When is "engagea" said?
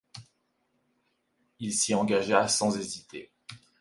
1.93-2.47